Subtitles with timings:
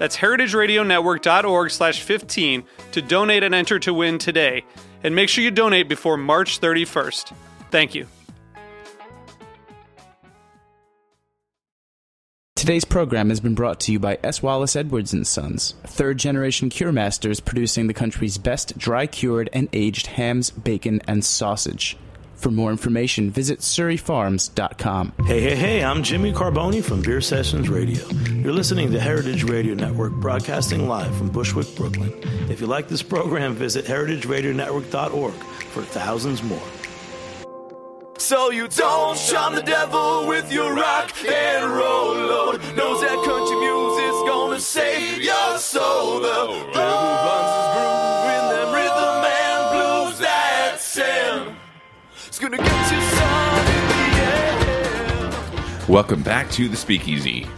[0.00, 4.64] That's heritageradionetwork.org slash 15 to donate and enter to win today.
[5.04, 7.34] And make sure you donate before March 31st.
[7.70, 8.06] Thank you.
[12.56, 14.42] Today's program has been brought to you by S.
[14.42, 19.68] Wallace Edwards and Sons, third generation cure masters producing the country's best dry cured and
[19.74, 21.98] aged hams, bacon, and sausage.
[22.40, 25.12] For more information, visit surryfarms.com.
[25.26, 28.02] Hey, hey, hey, I'm Jimmy Carboni from Beer Sessions Radio.
[28.32, 32.10] You're listening to Heritage Radio Network broadcasting live from Bushwick, Brooklyn.
[32.48, 36.62] If you like this program, visit heritageradionetwork.org for thousands more.
[38.16, 42.60] So you don't shun the devil with your rock and roll load.
[42.74, 46.20] Knows that country music's gonna save your soul.
[46.20, 47.09] The devil
[55.90, 57.48] Welcome back to the Speakeasy.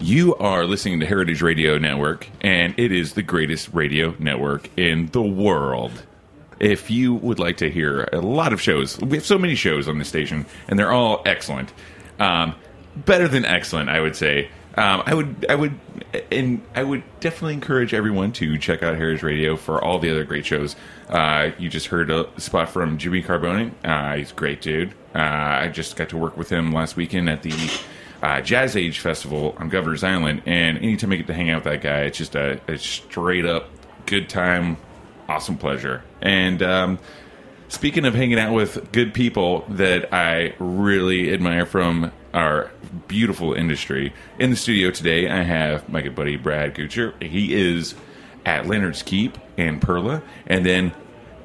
[0.00, 5.06] You are listening to Heritage Radio Network, and it is the greatest radio network in
[5.12, 6.02] the world.
[6.58, 9.86] If you would like to hear a lot of shows, we have so many shows
[9.86, 11.72] on the station, and they're all excellent.
[12.18, 12.56] Um,
[12.96, 14.50] better than excellent, I would say.
[14.76, 15.78] Um, I would, I would,
[16.30, 20.24] and I would definitely encourage everyone to check out Heritage Radio for all the other
[20.24, 20.76] great shows.
[21.08, 23.72] Uh, you just heard a spot from Jimmy Carboni.
[23.82, 24.92] Uh, he's a great dude.
[25.14, 27.54] Uh, I just got to work with him last weekend at the
[28.22, 31.72] uh, Jazz Age Festival on Governor's Island, and anytime I get to hang out with
[31.72, 33.70] that guy, it's just a, a straight up
[34.04, 34.76] good time,
[35.28, 36.02] awesome pleasure.
[36.20, 36.98] And um,
[37.68, 42.70] speaking of hanging out with good people that I really admire from our
[43.08, 47.20] beautiful industry, in the studio today I have my good buddy Brad Goocher.
[47.22, 47.94] He is
[48.44, 50.92] at Lantern's Keep and Perla, and then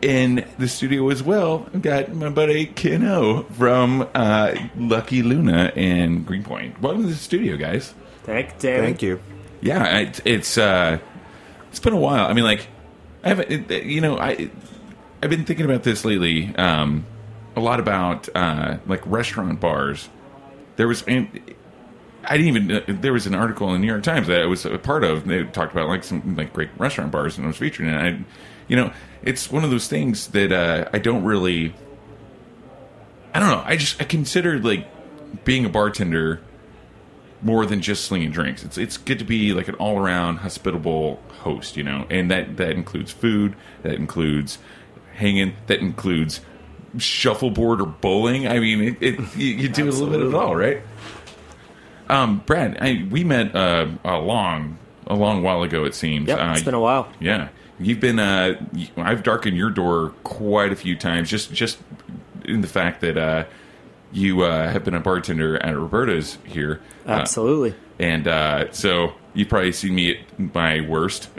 [0.01, 5.71] in the studio as well, I've got my buddy Ken Ho from uh, Lucky Luna
[5.75, 6.81] and Greenpoint.
[6.81, 7.93] Welcome to the studio, guys.
[8.23, 8.83] Thank, Damon.
[8.83, 9.21] Thank you.
[9.61, 10.99] Yeah, it, it's uh,
[11.69, 12.25] it's been a while.
[12.25, 12.67] I mean, like
[13.23, 14.51] I haven't, it, you know, I
[15.23, 16.53] I've been thinking about this lately.
[16.57, 17.05] Um,
[17.55, 20.09] a lot about uh, like restaurant bars.
[20.81, 21.27] There was, and
[22.23, 23.01] I didn't even.
[23.01, 25.27] There was an article in the New York Times that I was a part of.
[25.27, 27.85] They talked about like some like great restaurant bars, and I was featured.
[27.85, 28.25] And I,
[28.67, 28.91] you know,
[29.21, 31.75] it's one of those things that uh, I don't really.
[33.31, 33.61] I don't know.
[33.63, 34.87] I just I consider like
[35.45, 36.41] being a bartender
[37.43, 38.63] more than just slinging drinks.
[38.63, 42.57] It's it's good to be like an all around hospitable host, you know, and that
[42.57, 44.57] that includes food, that includes
[45.13, 46.41] hanging, that includes
[46.97, 48.47] shuffleboard or bowling.
[48.47, 50.81] I mean, it, it you, you do a little bit of it all, right?
[52.09, 55.85] Um, Brad, I, we met uh, a long a long while ago.
[55.85, 56.27] It seems.
[56.27, 57.07] Yep, uh, it's been a while.
[57.19, 58.19] yeah, you've been.
[58.19, 58.61] Uh,
[58.97, 61.29] I've darkened your door quite a few times.
[61.29, 61.79] Just just
[62.45, 63.45] in the fact that uh,
[64.11, 66.81] you uh, have been a bartender at Roberta's here.
[67.07, 67.75] Uh, Absolutely.
[67.99, 71.29] and uh, so you probably see me at my worst.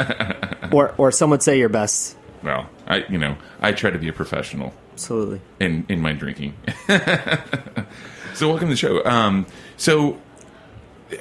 [0.72, 2.16] or, or some would say your best.
[2.42, 5.40] well, I you know I try to be a professional Absolutely.
[5.60, 6.54] in in my drinking.
[8.34, 9.04] so welcome to the show.
[9.04, 9.46] Um,
[9.76, 10.18] so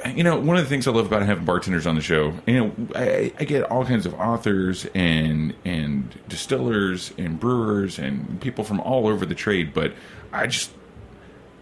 [0.06, 2.54] you know one of the things I love about having bartenders on the show, you
[2.54, 8.64] know, I, I get all kinds of authors and and distillers and brewers and people
[8.64, 9.94] from all over the trade, but
[10.32, 10.72] I just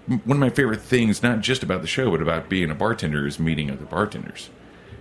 [0.08, 3.28] one of my favorite things, not just about the show, but about being a bartender,
[3.28, 4.50] is meeting other bartenders,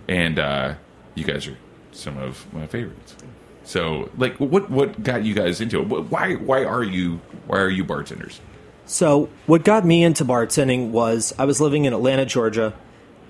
[0.07, 0.75] and uh,
[1.15, 1.57] you guys are
[1.91, 3.15] some of my favorites.
[3.63, 5.87] So, like, what what got you guys into it?
[5.87, 8.39] Why why are you why are you bartenders?
[8.85, 12.73] So, what got me into bartending was I was living in Atlanta, Georgia.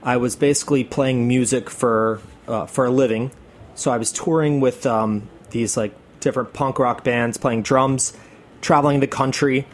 [0.04, 3.32] I was basically playing music for uh, for a living.
[3.76, 8.14] So I was touring with um, these like different punk rock bands, playing drums,
[8.62, 9.66] traveling the country,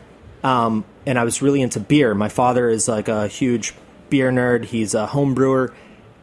[0.44, 2.14] um, and I was really into beer.
[2.14, 3.74] My father is like a huge
[4.10, 4.66] beer nerd.
[4.66, 5.74] He's a home brewer,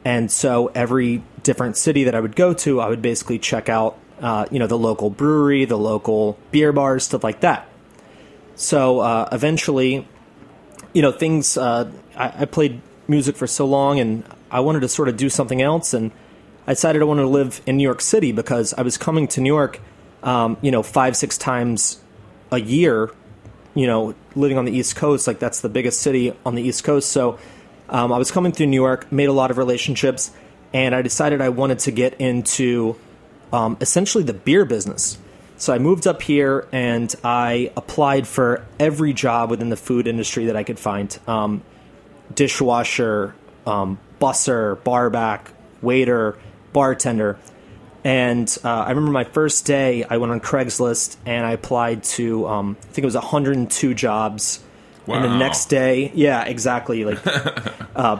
[0.04, 3.98] and so every different city that I would go to, I would basically check out
[4.20, 7.68] uh, you know, the local brewery, the local beer bars, stuff like that.
[8.56, 10.06] So uh, eventually,
[10.92, 11.56] you know, things.
[11.56, 15.28] Uh, I, I played music for so long, and I wanted to sort of do
[15.28, 16.12] something else, and
[16.66, 19.40] I decided I wanted to live in New York City because I was coming to
[19.40, 19.80] New York,
[20.22, 22.00] um, you know, five six times
[22.50, 23.10] a year.
[23.76, 26.84] You know, living on the East Coast, like that's the biggest city on the East
[26.84, 27.10] Coast.
[27.10, 27.40] So
[27.88, 30.30] um, I was coming through New York, made a lot of relationships,
[30.72, 32.94] and I decided I wanted to get into
[33.52, 35.18] um, essentially the beer business.
[35.56, 40.46] So I moved up here and I applied for every job within the food industry
[40.46, 41.62] that I could find um,
[42.34, 43.34] dishwasher,
[43.66, 46.36] um, busser, barback, waiter,
[46.72, 47.38] bartender.
[48.02, 52.46] And uh, I remember my first day, I went on Craigslist and I applied to,
[52.46, 54.62] um, I think it was 102 jobs.
[55.06, 55.16] Wow.
[55.16, 57.04] And the next day, yeah, exactly.
[57.04, 57.20] Like,
[57.96, 58.18] uh,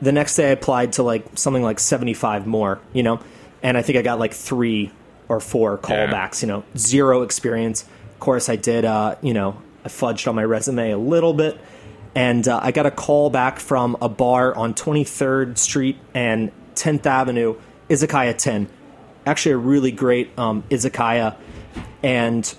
[0.00, 3.20] the next day I applied to like something like 75 more, you know?
[3.62, 4.90] And I think I got like three
[5.28, 7.82] or four callbacks, you know, zero experience.
[7.82, 11.58] Of course, I did, uh, you know, I fudged on my resume a little bit.
[12.14, 17.06] And uh, I got a call back from a bar on 23rd Street and 10th
[17.06, 17.56] Avenue,
[17.88, 18.68] Izakaya 10.
[19.26, 21.36] Actually, a really great um, Izakaya.
[22.02, 22.52] And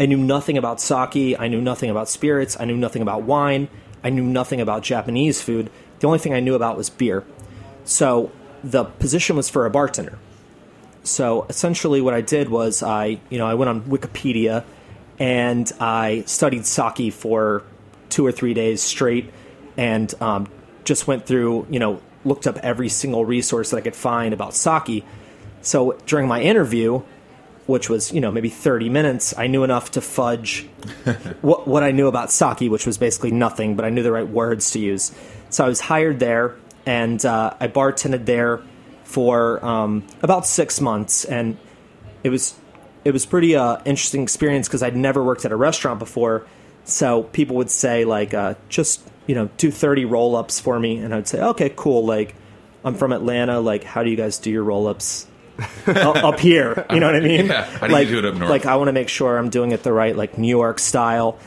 [0.00, 1.36] I knew nothing about sake.
[1.38, 2.56] I knew nothing about spirits.
[2.58, 3.68] I knew nothing about wine.
[4.02, 5.70] I knew nothing about Japanese food.
[6.00, 7.24] The only thing I knew about was beer.
[7.84, 8.32] So
[8.70, 10.18] the position was for a bartender.
[11.04, 14.64] So essentially, what I did was I, you know, I went on Wikipedia
[15.18, 17.62] and I studied sake for
[18.08, 19.32] two or three days straight,
[19.76, 20.48] and um,
[20.84, 24.52] just went through, you know, looked up every single resource that I could find about
[24.54, 25.04] sake.
[25.62, 27.02] So during my interview,
[27.66, 30.68] which was you know maybe 30 minutes i knew enough to fudge
[31.40, 34.28] what, what i knew about sake which was basically nothing but i knew the right
[34.28, 35.10] words to use
[35.50, 36.54] so i was hired there
[36.86, 38.62] and uh, i bartended there
[39.04, 41.56] for um, about six months and
[42.24, 42.54] it was
[43.04, 46.46] it was pretty uh, interesting experience because i'd never worked at a restaurant before
[46.84, 51.14] so people would say like uh, just you know do 30 roll-ups for me and
[51.14, 52.34] i'd say okay cool like
[52.84, 55.26] i'm from atlanta like how do you guys do your roll-ups
[55.86, 56.86] up up here.
[56.90, 57.46] You know what I mean?
[57.46, 57.64] Yeah.
[57.64, 58.50] How do you do it up north?
[58.50, 61.38] Like I want to make sure I'm doing it the right, like New York style.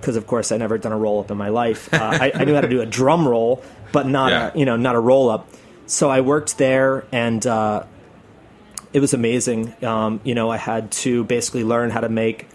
[0.00, 1.92] Because of course I never done a roll up in my life.
[1.92, 3.62] Uh, I, I knew how to do a drum roll,
[3.92, 4.50] but not Yeah.
[4.54, 5.48] a you know not a roll up.
[5.86, 7.46] So I worked there and.
[7.46, 7.84] Uh,
[8.90, 9.74] it was amazing.
[9.84, 12.48] Um, you know, I had to basically learn how to make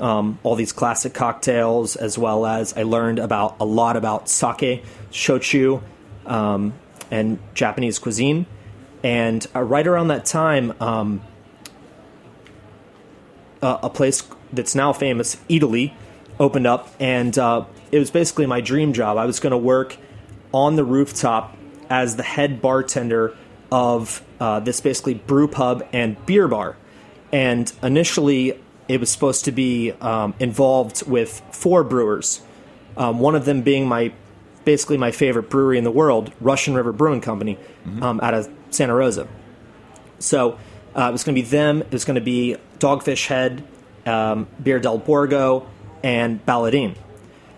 [0.00, 4.84] um, all these classic cocktails, as well as I learned about a lot about sake,
[5.12, 5.80] shochu,
[6.26, 6.72] um,
[7.08, 8.46] and Japanese cuisine.
[9.04, 11.20] And uh, right around that time, um,
[13.62, 14.22] uh, a place
[14.52, 15.92] that's now famous, Eataly,
[16.38, 19.16] opened up, and uh, it was basically my dream job.
[19.16, 19.96] I was going to work
[20.52, 21.56] on the rooftop
[21.88, 23.36] as the head bartender
[23.70, 26.76] of uh, this basically brew pub and beer bar.
[27.32, 32.40] And initially, it was supposed to be um, involved with four brewers.
[32.96, 34.12] Um, one of them being my
[34.64, 37.56] basically my favorite brewery in the world, Russian River Brewing Company,
[38.02, 39.28] um, out of Santa Rosa.
[40.18, 40.58] So
[40.96, 41.82] uh, it was going to be them.
[41.82, 43.62] It was going to be Dogfish Head,
[44.06, 45.68] um, Birra del Borgo,
[46.06, 46.94] and Baladin.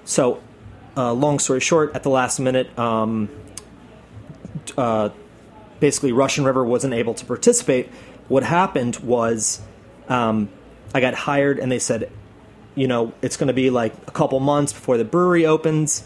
[0.07, 0.41] So,
[0.97, 3.29] uh, long story short, at the last minute, um,
[4.75, 5.11] uh,
[5.81, 7.91] basically Russian River wasn't able to participate.
[8.29, 9.61] What happened was
[10.09, 10.49] um,
[10.95, 12.11] I got hired, and they said,
[12.75, 16.03] you know, it's going to be like a couple months before the brewery opens,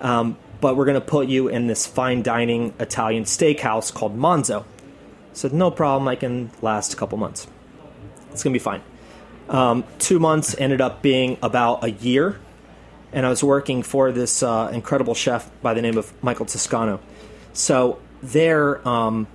[0.00, 4.62] um, but we're going to put you in this fine dining Italian steakhouse called Manzo.
[4.62, 4.64] I
[5.34, 7.46] said, no problem, I can last a couple months.
[8.30, 8.80] It's going to be fine.
[9.48, 12.38] Um, two months ended up being about a year,
[13.12, 17.00] and I was working for this uh, incredible chef by the name of Michael Toscano.
[17.52, 19.26] So there, um,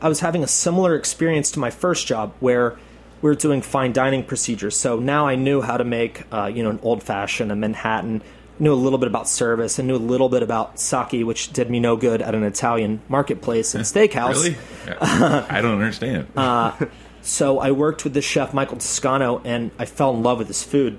[0.00, 2.76] I was having a similar experience to my first job where
[3.22, 4.76] we were doing fine dining procedures.
[4.76, 8.22] So now I knew how to make, uh, you know, an old fashioned, a Manhattan.
[8.58, 11.68] Knew a little bit about service and knew a little bit about sake, which did
[11.68, 14.44] me no good at an Italian marketplace and steakhouse.
[14.44, 14.56] Really?
[14.98, 16.28] I don't understand.
[16.34, 16.72] Uh,
[17.26, 20.62] So I worked with this chef, Michael Toscano, and I fell in love with his
[20.62, 20.96] food.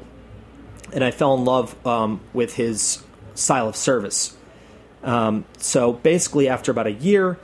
[0.91, 3.01] And I fell in love um, with his
[3.33, 4.35] style of service.
[5.03, 7.39] Um, so basically, after about a year,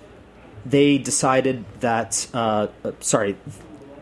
[0.66, 3.38] they decided that, uh, uh, sorry,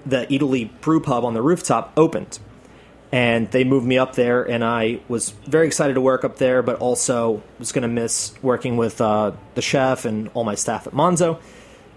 [0.03, 2.39] the Eataly Brew Pub on the rooftop opened.
[3.11, 6.63] And they moved me up there, and I was very excited to work up there,
[6.63, 10.87] but also was going to miss working with uh, the chef and all my staff
[10.87, 11.39] at Manzo.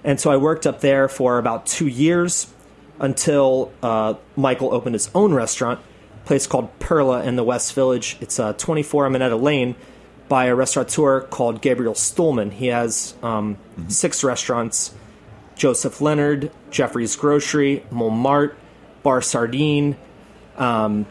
[0.03, 2.53] And so I worked up there for about two years
[2.99, 5.81] until uh, Michael opened his own restaurant,
[6.23, 8.17] a place called Perla in the West Village.
[8.21, 9.75] It's uh, 24 Minetta Lane
[10.29, 12.51] by a restaurateur called Gabriel Stulman.
[12.53, 13.59] He has um,
[13.89, 14.95] six restaurants
[15.57, 18.57] Joseph Leonard, Jeffrey's Grocery, Montmartre,
[19.03, 19.97] Bar Sardine,
[20.57, 21.07] um,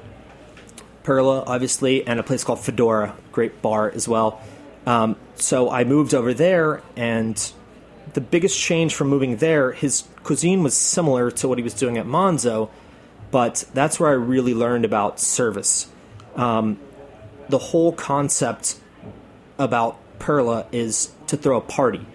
[1.04, 4.42] Perla, obviously, and a place called Fedora, great bar as well.
[4.86, 7.54] Um, so I moved over there, and
[8.14, 11.98] the biggest change from moving there, his cuisine was similar to what he was doing
[11.98, 12.70] at Manzo,
[13.32, 15.90] but that's where I really learned about service.
[16.36, 16.80] Um,
[17.50, 18.78] the whole concept
[19.58, 22.06] about Perla is to throw a party.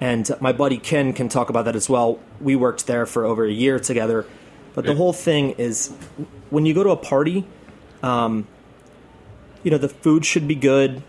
[0.00, 2.18] And my buddy Ken can talk about that as well.
[2.40, 4.26] We worked there for over a year together.
[4.74, 5.92] But the whole thing is
[6.50, 7.46] when you go to a party,
[8.02, 8.48] um,
[9.62, 11.02] you know, the food should be good.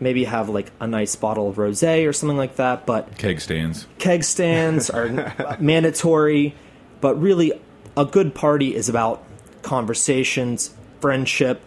[0.00, 2.86] Maybe have like a nice bottle of rose or something like that.
[2.86, 3.86] But Keg stands.
[3.98, 6.54] keg stands are mandatory,
[7.00, 7.52] but really,
[7.96, 9.22] a good party is about
[9.62, 11.60] conversations, friendship,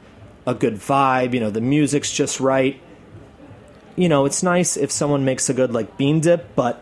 [0.48, 1.34] a good vibe.
[1.34, 2.80] You know, the music's just right.
[3.96, 6.82] You know, it's nice if someone makes a good like bean dip, but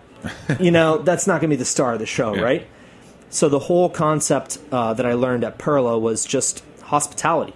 [0.59, 2.41] you know that's not going to be the star of the show, Yeah.
[2.41, 2.67] right?
[3.29, 7.53] So the whole concept uh, that I learned at Perla was just hospitality.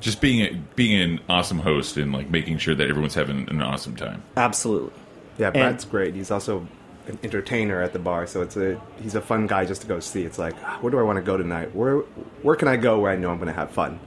[0.00, 3.60] Just being a, being an awesome host and like making sure that everyone's having an
[3.62, 4.22] awesome time.
[4.36, 4.92] Absolutely.
[5.38, 6.14] Yeah, Brad's great.
[6.14, 6.66] He's also
[7.06, 10.00] an entertainer at the bar, so it's a he's a fun guy just to go
[10.00, 10.22] see.
[10.24, 11.74] It's like, "Ah, where do I want to go tonight?
[11.74, 11.98] Where
[12.42, 13.98] where can I go where I know I'm going to have fun?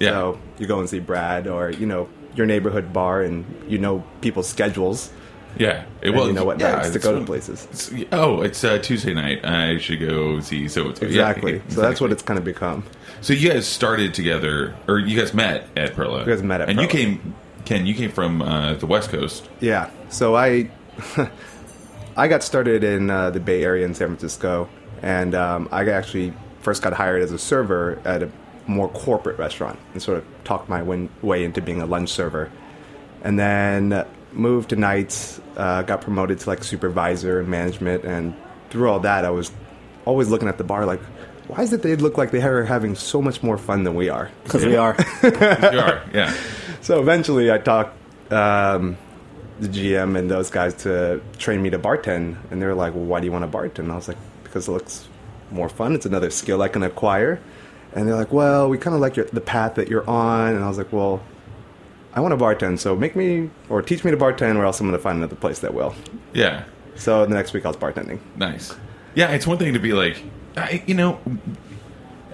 [0.00, 0.10] Yeah.
[0.10, 4.02] So you go and see Brad, or you know your neighborhood bar, and you know
[4.22, 5.12] people's schedules,
[5.58, 7.64] Yeah, it, and you know what yeah, nights to it's- go to places.
[7.90, 9.44] it's- oh, it's uh, Tuesday night.
[9.44, 11.62] I should go see so yeah, Exactly.
[11.68, 12.84] So that's what it's kind of become.
[13.22, 16.24] So you guys started together, or you guys met at Perla.
[16.24, 17.36] We guys met at and you came.
[17.64, 19.48] Ken, you came from uh, the West Coast.
[19.60, 19.90] Yeah.
[20.08, 20.68] So I
[22.16, 24.68] I got started in uh, the Bay Area in San Francisco,
[25.02, 28.30] and um, I actually first got hired as a server at a
[28.66, 32.50] more corporate restaurant, and sort of talked my win- way into being a lunch server,
[33.22, 35.40] and then moved to nights.
[35.56, 38.34] Uh, got promoted to like supervisor and management, and
[38.70, 39.52] through all that, I was
[40.06, 41.00] always looking at the bar like.
[41.54, 44.08] Why is it they look like they are having so much more fun than we
[44.08, 44.30] are?
[44.44, 44.96] Because we are.
[45.22, 46.34] you are, yeah.
[46.82, 47.94] So eventually, I talked
[48.32, 48.96] um,
[49.60, 53.04] the GM and those guys to train me to bartend, and they were like, "Well,
[53.04, 55.06] why do you want to bartend?" And I was like, "Because it looks
[55.52, 55.94] more fun.
[55.94, 57.38] It's another skill I can acquire."
[57.94, 60.64] And they're like, "Well, we kind of like your, the path that you're on." And
[60.64, 61.22] I was like, "Well,
[62.14, 64.86] I want to bartend, so make me or teach me to bartend, or else I'm
[64.88, 65.94] going to find another place that will."
[66.32, 66.64] Yeah,
[66.96, 68.18] So the next week, I was bartending.
[68.36, 68.74] nice.
[69.14, 70.16] Yeah, it's one thing to be like,
[70.56, 71.20] I, you know,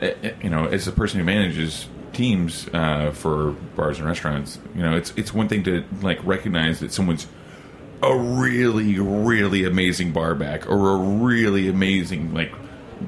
[0.00, 4.58] eh, eh, you know, as a person who manages teams uh, for bars and restaurants,
[4.74, 7.26] you know, it's it's one thing to like recognize that someone's
[8.02, 12.52] a really really amazing bar back or a really amazing like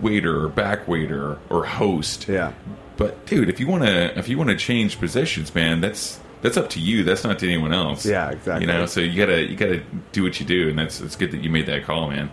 [0.01, 2.29] waiter or back waiter or host.
[2.29, 2.53] Yeah.
[2.97, 6.57] But dude, if you want to if you want to change positions, man, that's that's
[6.57, 7.05] up to you.
[7.05, 8.05] That's not to anyone else.
[8.07, 8.67] Yeah, exactly.
[8.67, 11.33] You know, so you gotta you gotta do what you do, and that's it's good
[11.33, 12.31] that you made that call, man.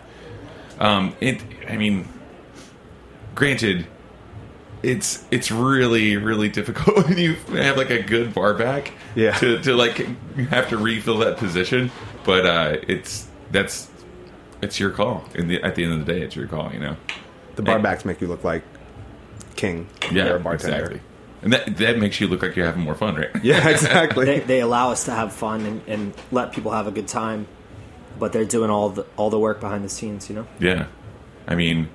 [0.79, 1.41] Um, it.
[1.67, 2.07] I mean,
[3.37, 3.87] granted,
[4.83, 8.91] it's it's really really difficult when you have like a good bar back.
[9.15, 9.31] Yeah.
[9.35, 9.97] To to like
[10.49, 11.91] have to refill that position,
[12.25, 13.89] but uh, it's that's
[14.61, 15.23] it's your call.
[15.35, 16.73] In the at the end of the day, it's your call.
[16.73, 16.97] You know.
[17.55, 18.63] The barbacks make you look like
[19.55, 19.87] king.
[20.11, 20.25] Yeah.
[20.25, 20.75] You're a bartender.
[20.75, 21.01] Exactly.
[21.41, 23.29] And that that makes you look like you're having more fun, right?
[23.43, 24.25] Yeah, exactly.
[24.25, 27.47] they, they allow us to have fun and, and let people have a good time,
[28.19, 30.29] but they're doing all the all the work behind the scenes.
[30.29, 30.47] You know.
[30.59, 30.87] Yeah.
[31.47, 31.89] I mean,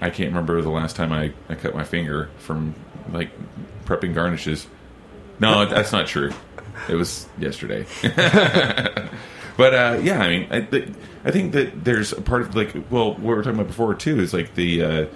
[0.00, 2.74] I can't remember the last time I, I cut my finger from
[3.10, 3.30] like
[3.84, 4.66] prepping garnishes.
[5.40, 6.32] No, that's not true.
[6.88, 7.86] It was yesterday.
[9.56, 10.88] but uh, yeah, I mean, I, th-
[11.24, 13.94] I think that there's a part of like, well, what we were talking about before
[13.94, 15.06] too is like the uh,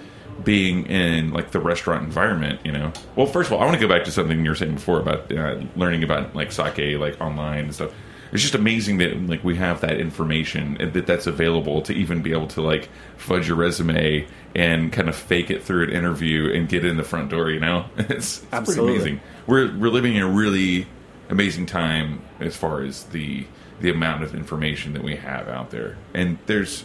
[0.42, 2.60] being in like the restaurant environment.
[2.64, 4.56] You know, well, first of all, I want to go back to something you were
[4.56, 7.92] saying before about uh, learning about like sake, like online and stuff.
[8.32, 12.32] It's just amazing that like we have that information that that's available to even be
[12.32, 16.68] able to like fudge your resume and kind of fake it through an interview and
[16.68, 17.50] get in the front door.
[17.50, 19.20] You know, it's, it's pretty amazing.
[19.46, 20.86] We're we're living in a really
[21.28, 23.46] amazing time as far as the
[23.80, 26.84] the amount of information that we have out there, and there's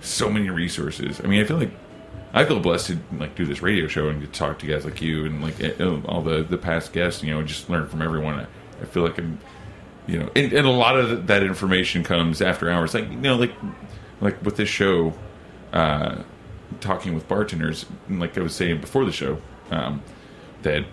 [0.00, 1.20] so many resources.
[1.22, 1.72] I mean, I feel like
[2.32, 5.00] I feel blessed to like do this radio show and to talk to guys like
[5.00, 5.72] you and like eh,
[6.06, 7.22] all the the past guests.
[7.22, 8.40] You know, just learn from everyone.
[8.40, 8.46] I,
[8.82, 9.38] I feel like I'm,
[10.06, 12.94] you know, and, and a lot of that information comes after hours.
[12.94, 13.52] Like you know, like
[14.20, 15.14] like with this show,
[15.72, 16.22] uh,
[16.80, 20.02] talking with bartenders, and like I was saying before the show, um,
[20.62, 20.84] that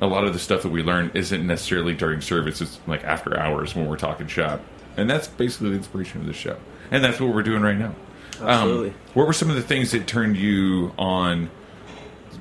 [0.00, 2.60] a lot of the stuff that we learn isn't necessarily during service.
[2.60, 4.60] It's like after hours when we're talking shop,
[4.96, 6.58] and that's basically the inspiration of the show.
[6.90, 7.94] And that's what we're doing right now.
[8.40, 8.90] Absolutely.
[8.90, 11.50] Um, what were some of the things that turned you on?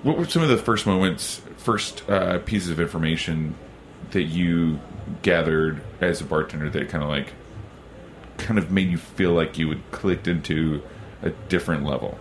[0.04, 3.56] What were some of the first moments, first uh, pieces of information
[4.12, 4.80] that you
[5.22, 7.34] gathered as a bartender that kind of like,
[8.38, 10.82] kind of made you feel like you had clicked into
[11.22, 12.18] a different level?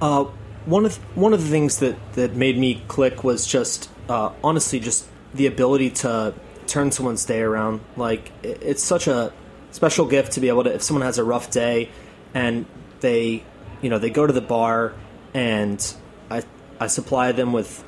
[0.00, 0.24] Uh,
[0.66, 4.80] one of one of the things that that made me click was just uh, honestly
[4.80, 6.34] just the ability to
[6.66, 7.80] turn someone's day around.
[7.96, 9.32] Like it- it's such a
[9.72, 11.88] special gift to be able to if someone has a rough day
[12.34, 12.66] and
[13.00, 13.42] they
[13.82, 14.92] you know they go to the bar
[15.34, 15.94] and
[16.30, 16.42] I
[16.80, 17.84] I supply them with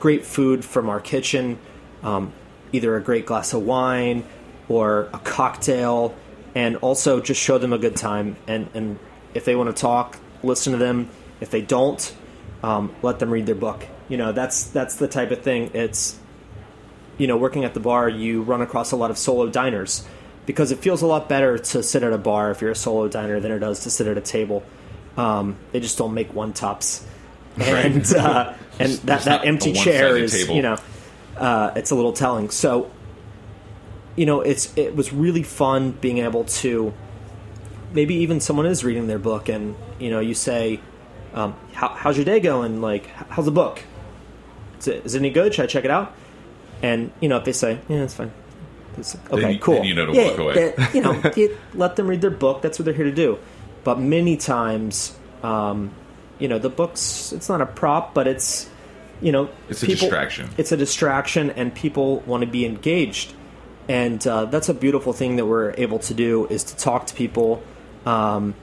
[0.00, 1.58] great food from our kitchen,
[2.02, 2.32] um,
[2.72, 4.24] either a great glass of wine
[4.68, 6.14] or a cocktail,
[6.54, 8.36] and also just show them a good time.
[8.46, 8.98] And and
[9.34, 11.10] if they want to talk, listen to them.
[11.40, 12.14] If they don't,
[12.62, 13.86] um, let them read their book.
[14.08, 15.70] You know, that's that's the type of thing.
[15.74, 16.18] It's
[17.18, 20.06] you know, working at the bar, you run across a lot of solo diners
[20.44, 23.08] because it feels a lot better to sit at a bar if you're a solo
[23.08, 24.62] diner than it does to sit at a table.
[25.16, 27.06] Um, they just don't make one tops,
[27.60, 30.54] and uh, and that, that empty chair is table.
[30.54, 30.76] you know
[31.36, 32.50] uh, it's a little telling.
[32.50, 32.90] So
[34.16, 36.92] you know, it's it was really fun being able to
[37.92, 40.80] maybe even someone is reading their book and you know you say
[41.34, 42.80] um, How, how's your day going?
[42.80, 43.82] Like how's the book?
[44.78, 45.54] Is it, is it any good?
[45.54, 46.14] Should i check it out?
[46.82, 48.32] And you know if they say yeah it's fine.
[48.96, 49.74] It's, okay you- cool.
[49.74, 50.72] then you know to yeah, walk away.
[50.72, 52.62] that- you know you let them read their book.
[52.62, 53.38] That's what they're here to do.
[53.84, 55.92] But many times um,
[56.38, 58.68] you know the books it's not a prop but it's
[59.20, 60.50] you know It's a distraction.
[60.58, 63.32] it's a distraction and people want to be engaged
[63.88, 67.14] and uh, that's a beautiful thing that we're able to do is to talk to
[67.14, 67.62] people
[68.04, 68.54] um,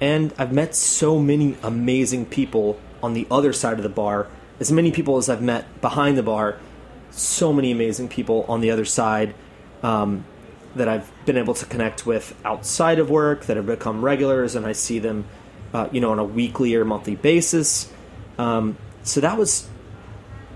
[0.00, 4.26] and i've met so many amazing people on the other side of the bar
[4.58, 6.58] as many people as i've met behind the bar
[7.10, 9.34] so many amazing people on the other side
[9.82, 10.24] um,
[10.74, 14.66] that i've been able to connect with outside of work that have become regulars and
[14.66, 15.24] i see them
[15.76, 17.90] uh, you know on a weekly or monthly basis
[18.38, 19.68] um, so that was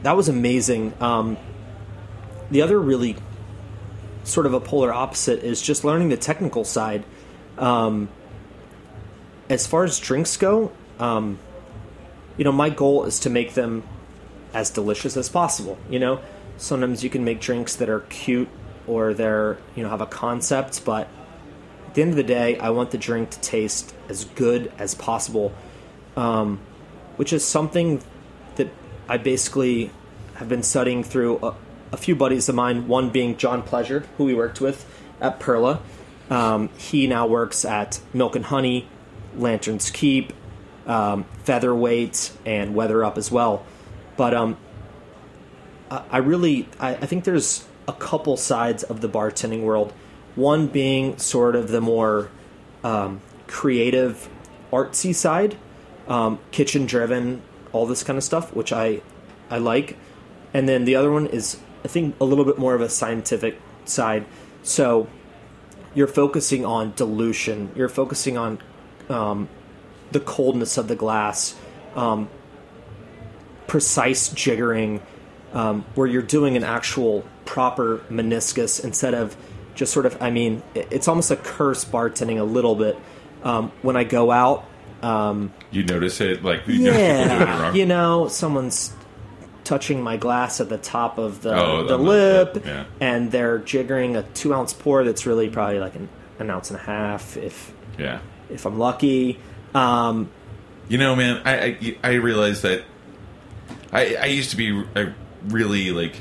[0.02, 1.36] that was amazing um,
[2.50, 3.16] the other really
[4.24, 7.04] sort of a polar opposite is just learning the technical side.
[7.58, 8.08] Um,
[9.48, 11.38] as far as drinks go, um,
[12.36, 13.82] you know, my goal is to make them
[14.54, 15.78] as delicious as possible.
[15.88, 16.20] You know,
[16.56, 18.48] sometimes you can make drinks that are cute
[18.86, 21.08] or they're you know have a concept, but
[21.90, 24.94] at the end of the day, I want the drink to taste as good as
[24.94, 25.52] possible,
[26.16, 26.60] um,
[27.16, 28.00] which is something
[28.54, 28.68] that
[29.08, 29.90] I basically
[30.34, 31.56] have been studying through a,
[31.90, 32.86] a few buddies of mine.
[32.86, 34.86] One being John Pleasure, who we worked with
[35.20, 35.82] at Perla.
[36.30, 38.86] Um, he now works at Milk and Honey,
[39.36, 40.32] Lanterns Keep,
[40.86, 43.66] um, Featherweight, and Weather Up as well.
[44.16, 44.56] But um,
[45.90, 49.92] I, I really, I, I think there's a couple sides of the bartending world.
[50.40, 52.30] One being sort of the more
[52.82, 54.26] um, creative,
[54.72, 55.56] artsy side,
[56.08, 59.02] um, kitchen driven, all this kind of stuff, which I
[59.50, 59.98] I like.
[60.54, 63.60] And then the other one is I think a little bit more of a scientific
[63.84, 64.24] side.
[64.62, 65.08] So
[65.94, 67.70] you're focusing on dilution.
[67.74, 68.58] You're focusing on
[69.10, 69.48] um,
[70.10, 71.54] the coldness of the glass,
[71.94, 72.30] um,
[73.66, 75.02] precise jiggering,
[75.52, 79.36] um, where you're doing an actual proper meniscus instead of
[79.80, 80.20] just sort of.
[80.22, 82.96] I mean, it's almost a curse bartending a little bit.
[83.42, 84.66] Um, when I go out,
[85.02, 88.92] um, You notice it, like you yeah, you know, someone's
[89.64, 92.84] touching my glass at the top of the Oh, the the- lip, yeah.
[93.00, 96.78] and they're jiggering a two ounce pour that's really probably like an, an ounce and
[96.78, 98.18] a half if yeah.
[98.50, 99.38] if I'm lucky.
[99.74, 100.28] Um,
[100.90, 102.82] You know, man, I I, I realize that
[103.92, 105.14] I I used to be a
[105.48, 106.20] really like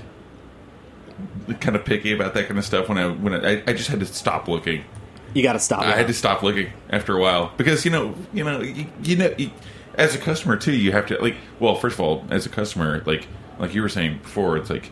[1.56, 4.00] kind of picky about that kind of stuff when I when I, I just had
[4.00, 4.84] to stop looking.
[5.34, 5.82] you got to stop.
[5.82, 9.16] I had to stop looking after a while because you know you know you, you
[9.16, 9.52] know you,
[9.96, 13.04] as a customer too you have to like well first of all as a customer
[13.06, 13.28] like
[13.60, 14.92] like you were saying before it's like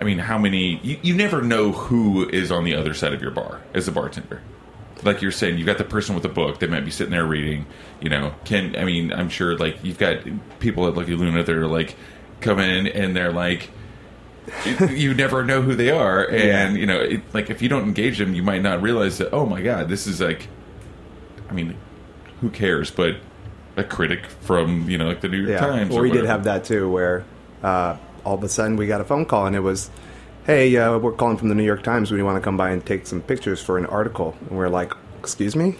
[0.00, 3.20] I mean how many you, you never know who is on the other side of
[3.20, 4.40] your bar as a bartender
[5.02, 7.26] like you're saying you've got the person with the book they might be sitting there
[7.26, 7.66] reading
[8.00, 10.18] you know can I mean I'm sure like you've got
[10.60, 11.96] people at Lucky Luna that are like
[12.40, 13.70] come in and they're like
[14.64, 17.84] you, you never know who they are, and you know, it, like if you don't
[17.84, 19.32] engage them, you might not realize that.
[19.32, 20.48] Oh my god, this is like,
[21.48, 21.76] I mean,
[22.40, 22.90] who cares?
[22.90, 23.16] But
[23.76, 25.66] a critic from you know, like the New York Yeah.
[25.66, 25.90] Times.
[25.90, 27.24] Well, or we did have that too, where
[27.62, 29.90] uh, all of a sudden we got a phone call and it was,
[30.44, 32.10] "Hey, uh, we're calling from the New York Times.
[32.10, 34.92] We want to come by and take some pictures for an article." And we're like,
[35.18, 35.76] "Excuse me."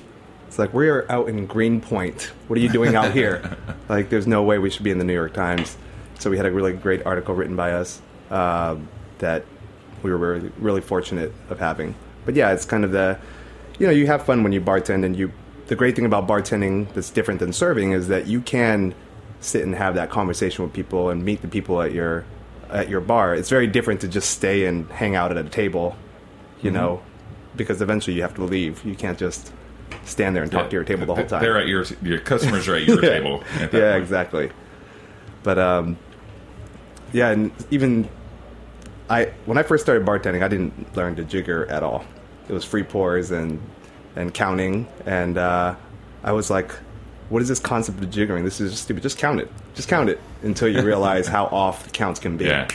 [0.46, 2.30] It's like we're out in Greenpoint.
[2.46, 3.56] What are you doing out here?
[3.88, 5.76] like, there's no way we should be in the New York Times.
[6.18, 8.76] So we had a really great article written by us uh,
[9.18, 9.44] that
[10.02, 11.94] we were really, really fortunate of having.
[12.24, 13.18] But yeah, it's kind of the,
[13.78, 15.32] you know, you have fun when you bartend, and you.
[15.68, 18.94] The great thing about bartending that's different than serving is that you can
[19.40, 22.24] sit and have that conversation with people and meet the people at your
[22.70, 23.34] at your bar.
[23.34, 25.96] It's very different to just stay and hang out at a table,
[26.62, 27.02] you know,
[27.56, 28.84] because eventually you have to leave.
[28.84, 29.52] You can't just
[30.04, 31.42] stand there and talk to your table the whole time.
[31.42, 33.10] They're at your your customers are at your Yeah.
[33.10, 33.42] table.
[33.56, 34.02] at yeah, point.
[34.02, 34.50] exactly.
[35.42, 35.96] But um,
[37.12, 38.08] yeah, and even
[39.08, 42.04] I when I first started bartending, I didn't learn to jigger at all.
[42.48, 43.60] It was free pours and
[44.14, 45.74] and counting, and uh,
[46.24, 46.72] I was like,
[47.28, 48.44] "What is this concept of jiggering?
[48.44, 49.02] This is just stupid.
[49.02, 49.50] Just count it.
[49.74, 52.68] Just count it until you realize how off the counts can be." Yeah.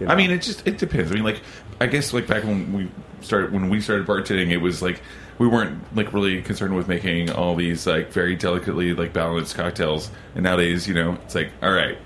[0.00, 1.10] You I mean, it just it depends.
[1.10, 1.40] I mean, like
[1.80, 5.00] I guess like back when we started when we started bartending, it was like
[5.38, 10.10] we weren't like really concerned with making all these like very delicately like balanced cocktails.
[10.34, 11.98] And nowadays, you know, it's like all right,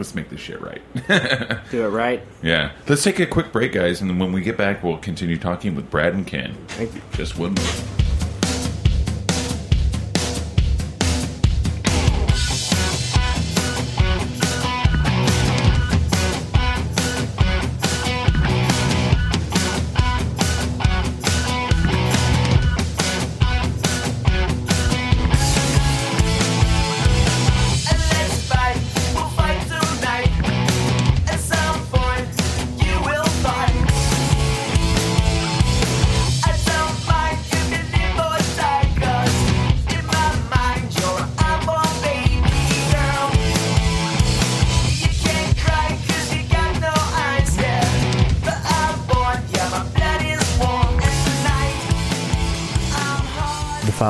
[0.00, 0.80] let's make this shit right.
[1.70, 2.22] Do it right.
[2.42, 2.72] yeah.
[2.88, 5.74] Let's take a quick break, guys, and then when we get back, we'll continue talking
[5.74, 6.56] with Brad and Ken.
[6.68, 7.02] Thank you.
[7.12, 8.09] Just one more.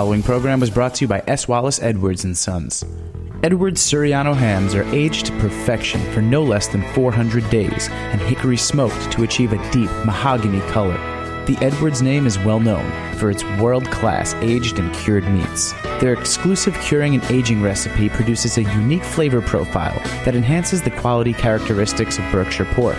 [0.00, 1.46] Following program was brought to you by S.
[1.46, 2.86] Wallace Edwards and Sons.
[3.42, 8.56] Edwards Surryano hams are aged to perfection for no less than 400 days and hickory
[8.56, 10.96] smoked to achieve a deep mahogany color.
[11.44, 15.74] The Edwards name is well known for its world class aged and cured meats.
[16.00, 21.34] Their exclusive curing and aging recipe produces a unique flavor profile that enhances the quality
[21.34, 22.96] characteristics of Berkshire pork.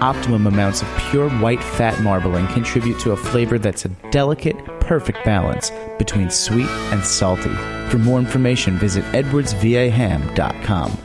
[0.00, 4.56] Optimum amounts of pure white fat marbling contribute to a flavor that's a delicate,
[4.92, 7.48] perfect balance between sweet and salty.
[7.88, 10.98] For more information, visit edwardsvaham.com.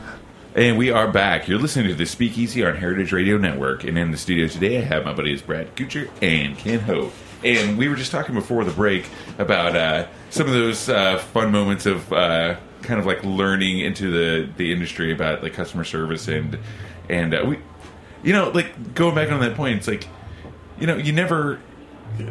[0.54, 1.48] And we are back.
[1.48, 3.84] You're listening to the Speakeasy on Heritage Radio Network.
[3.84, 7.10] And in the studio today, I have my buddies Brad Goocher and Ken Ho.
[7.42, 9.06] And we were just talking before the break
[9.38, 14.10] about uh, some of those uh, fun moments of uh, kind of like learning into
[14.10, 16.58] the, the industry about like customer service and
[17.08, 17.58] and uh, we,
[18.22, 20.06] you know, like going back on that point, it's like,
[20.78, 21.58] you know, you never,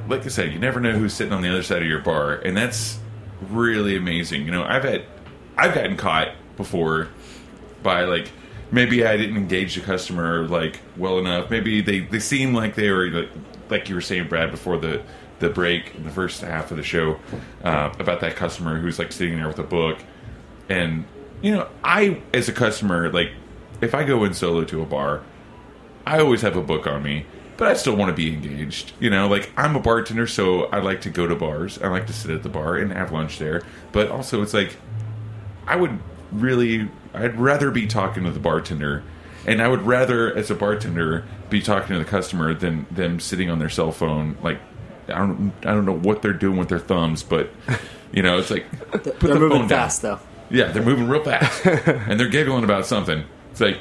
[0.07, 2.35] like I said, you never know who's sitting on the other side of your bar,
[2.35, 2.99] and that's
[3.49, 4.45] really amazing.
[4.45, 5.05] You know, I've had,
[5.57, 7.09] I've gotten caught before
[7.83, 8.31] by like
[8.71, 11.49] maybe I didn't engage the customer like well enough.
[11.49, 13.29] Maybe they they seem like they were like,
[13.69, 15.01] like you were saying, Brad, before the
[15.39, 17.19] the break in the first half of the show
[17.63, 19.97] uh, about that customer who's like sitting there with a book,
[20.69, 21.05] and
[21.41, 23.31] you know, I as a customer like
[23.81, 25.21] if I go in solo to a bar,
[26.05, 27.25] I always have a book on me.
[27.57, 29.27] But I still want to be engaged, you know.
[29.27, 31.79] Like I'm a bartender, so I like to go to bars.
[31.81, 33.63] I like to sit at the bar and have lunch there.
[33.91, 34.77] But also, it's like
[35.65, 35.99] I would
[36.31, 39.03] really, I'd rather be talking to the bartender,
[39.47, 43.49] and I would rather, as a bartender, be talking to the customer than them sitting
[43.49, 44.37] on their cell phone.
[44.43, 44.59] Like,
[45.07, 47.49] I don't, I don't know what they're doing with their thumbs, but
[48.11, 49.69] you know, it's like put They're the moving phone down.
[49.69, 50.19] fast though.
[50.51, 53.23] Yeah, they're moving real fast, and they're giggling about something.
[53.51, 53.79] It's like,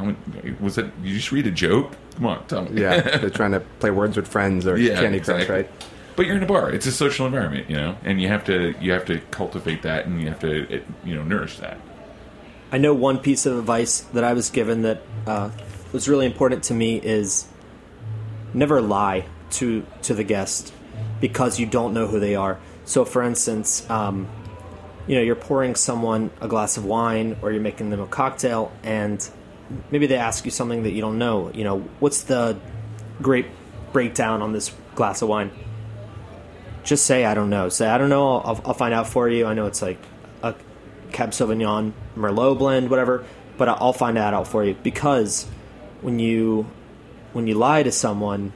[0.00, 0.86] me, was it?
[1.02, 1.92] You just read a joke?
[2.16, 2.80] Come on, tell me.
[2.80, 5.54] Yeah, they're trying to play words with friends or Yeah, Candy Crush, exactly.
[5.56, 5.70] right?
[6.16, 6.70] But you're in a bar.
[6.70, 10.06] It's a social environment, you know, and you have to you have to cultivate that,
[10.06, 11.78] and you have to it, you know nourish that.
[12.72, 15.50] I know one piece of advice that I was given that uh,
[15.92, 17.46] was really important to me is
[18.54, 20.72] never lie to to the guest
[21.20, 22.58] because you don't know who they are.
[22.86, 24.26] So, for instance, um,
[25.06, 28.72] you know, you're pouring someone a glass of wine or you're making them a cocktail,
[28.82, 29.28] and
[29.90, 31.50] maybe they ask you something that you don't know.
[31.52, 32.58] You know, what's the
[33.22, 33.46] great
[33.92, 35.50] breakdown on this glass of wine?
[36.84, 37.68] Just say I don't know.
[37.68, 38.38] Say I don't know.
[38.38, 39.46] I'll, I'll find out for you.
[39.46, 39.98] I know it's like
[40.42, 40.54] a
[41.12, 43.24] Cab Sauvignon Merlot blend, whatever.
[43.58, 45.44] But I'll find that out for you because
[46.02, 46.66] when you
[47.32, 48.52] when you lie to someone,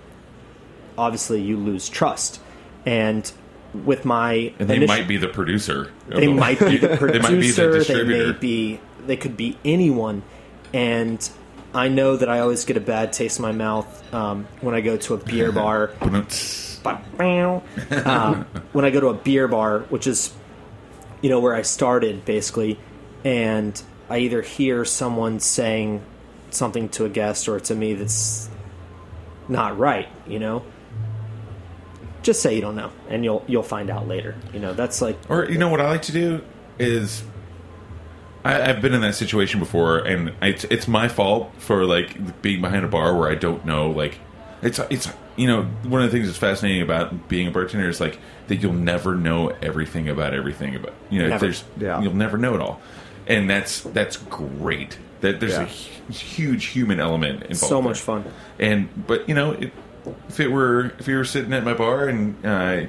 [0.98, 2.40] obviously you lose trust.
[2.86, 3.30] And
[3.72, 5.90] with my And they initi- might be the producer.
[6.08, 7.12] they the- might be the producer.
[7.12, 8.32] they might be the They distributor.
[8.32, 8.80] may be.
[9.06, 10.22] They could be anyone.
[10.72, 11.28] And
[11.74, 14.80] I know that I always get a bad taste in my mouth um, when I
[14.80, 15.92] go to a beer bar.
[18.04, 20.32] um, when I go to a beer bar, which is,
[21.22, 22.78] you know, where I started basically,
[23.24, 26.02] and I either hear someone saying
[26.50, 28.48] something to a guest or to me that's
[29.48, 30.64] not right, you know.
[32.22, 34.36] Just say you don't know, and you'll you'll find out later.
[34.52, 36.42] You know, that's like Or you know what I like to do
[36.78, 37.22] is
[38.44, 42.60] I, I've been in that situation before, and it's, it's my fault for like being
[42.60, 44.18] behind a bar where I don't know like
[44.62, 48.00] It's it's you know one of the things that's fascinating about being a bartender is
[48.00, 51.46] like that you'll never know everything about everything about you know Never.
[51.46, 52.00] there's Yeah.
[52.02, 52.80] you'll never know it all,
[53.26, 54.98] and that's that's great.
[55.20, 55.62] That there's Yeah.
[56.08, 57.56] a huge human element involved.
[57.58, 57.82] So there.
[57.82, 58.24] much fun.
[58.58, 59.72] And but you know, it,
[60.28, 62.86] if it were if you were sitting at my bar and uh,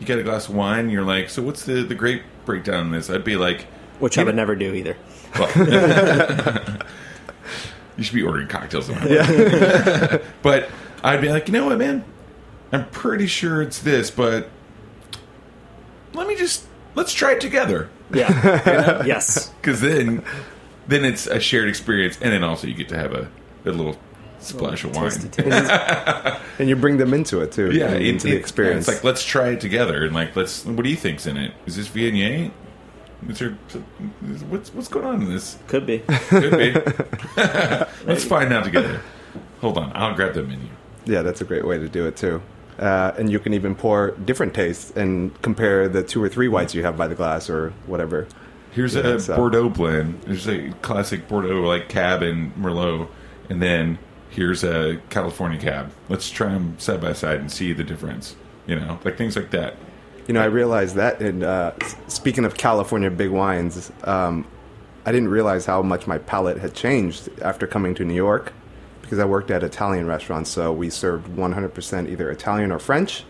[0.00, 2.86] you got a glass of wine, and you're like, so what's the the grape breakdown
[2.86, 3.08] in this?
[3.08, 3.66] I'd be like,
[4.00, 4.96] Which I would never do either.
[5.38, 5.48] well,
[7.96, 8.90] you should be ordering cocktails.
[8.90, 10.18] On yeah.
[10.42, 10.68] but
[11.04, 12.04] I'd be like, you know what, man?
[12.72, 14.48] I'm pretty sure it's this, but
[16.14, 19.04] let me just let's try it together Yeah.
[19.04, 19.48] yes.
[19.60, 20.24] because then
[20.88, 23.28] then it's a shared experience, and then also you get to have a,
[23.64, 23.96] a little
[24.40, 25.10] splash of wine.
[25.10, 25.70] Taste of taste.
[26.58, 27.70] and you bring them into it too.
[27.70, 28.88] Yeah, into it- the experience.
[28.88, 30.64] It's like let's try it together, and like let's.
[30.64, 31.52] What do you think's in it?
[31.66, 32.50] Is this Viognier?
[33.28, 33.50] Is there
[34.48, 35.58] what's what's going on in this?
[35.68, 35.98] Could be.
[36.28, 36.72] Could be.
[38.06, 39.00] let's find out together.
[39.60, 40.68] Hold on, I'll grab the menu.
[41.04, 42.40] yeah, that's a great way to do it too.
[42.78, 46.74] Uh, and you can even pour different tastes and compare the two or three whites
[46.74, 48.26] you have by the glass or whatever.
[48.70, 50.22] Here's Yeah, a so- Bordeaux blend.
[50.22, 53.08] There's a classic Bordeaux like Cab and Merlot,
[53.50, 53.98] and then
[54.30, 55.92] here's a California Cab.
[56.08, 58.34] Let's try them side by side and see the difference.
[58.66, 59.74] You know, like things like that.
[60.30, 61.20] You know, I realized that.
[61.20, 61.72] And uh,
[62.06, 64.46] speaking of California big wines, um,
[65.04, 68.52] I didn't realize how much my palate had changed after coming to New York
[69.02, 73.24] because I worked at Italian restaurants, so we served 100% either Italian or French.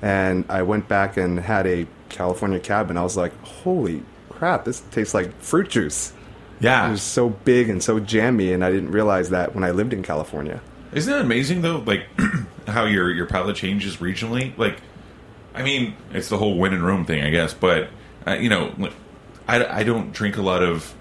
[0.00, 4.64] And I went back and had a California cab, and I was like, "Holy crap!
[4.64, 6.14] This tastes like fruit juice."
[6.60, 6.88] Yeah.
[6.88, 9.92] It was so big and so jammy, and I didn't realize that when I lived
[9.92, 10.62] in California.
[10.94, 11.82] Isn't that amazing though?
[11.84, 12.06] Like
[12.66, 14.56] how your your palate changes regionally.
[14.56, 14.80] Like,
[15.56, 17.54] I mean, it's the whole win in Rome thing, I guess.
[17.54, 17.88] But
[18.26, 18.72] uh, you know,
[19.48, 20.94] I I don't drink a lot of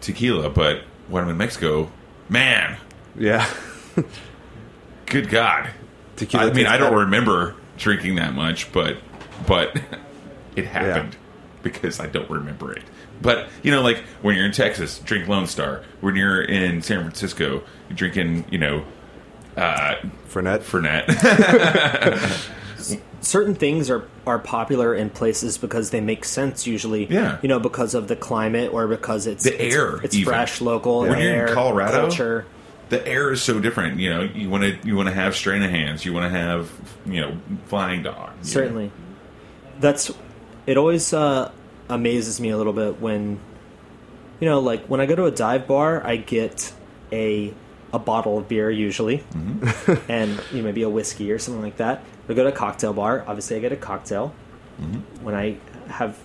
[0.00, 1.90] tequila, but when I'm in Mexico,
[2.28, 2.76] man,
[3.18, 3.48] Yeah,
[5.06, 5.70] good God,
[6.16, 6.50] tequila.
[6.50, 7.04] I mean, I don't better.
[7.04, 8.96] remember drinking that much, but
[9.46, 9.80] but
[10.56, 11.16] it happened
[11.62, 12.82] because I don't remember it.
[13.22, 15.82] But you know, like when you're in Texas, drink Lone Star.
[16.00, 18.84] When you're in San Francisco, you're drinking, you know,
[19.56, 19.94] uh,
[20.28, 20.60] Fernet.
[20.60, 21.06] Fernet.
[23.20, 27.06] certain things are are popular in places because they make sense usually.
[27.06, 27.38] Yeah.
[27.42, 30.32] You know, because of the climate or because it's The it's- air, It's, even.
[30.32, 31.00] fresh, local.
[31.00, 32.46] When the you're in Colorado, culture.
[32.88, 33.98] the air is so different.
[34.00, 36.04] You know, you want to you want to have Stranahan's.
[36.04, 36.70] You want to have
[37.06, 38.30] you know flying dog.
[38.42, 38.90] Certainly.
[39.80, 40.10] That's
[40.66, 41.50] it always uh,
[41.88, 43.38] amazes me a little bit when
[44.40, 46.72] you know, like when I go to a dive bar, I get
[47.12, 47.52] a
[47.94, 50.10] a bottle of beer usually, Mm-hmm.
[50.10, 52.02] and you know, maybe a whiskey or something like that.
[52.28, 54.34] I go to a cocktail bar, obviously I get a cocktail.
[54.80, 55.24] Mm-hmm.
[55.24, 55.56] When I
[55.88, 56.18] have,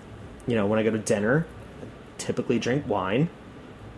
[0.48, 1.46] you know, when I go to dinner,
[1.82, 1.86] I
[2.18, 3.30] typically drink wine.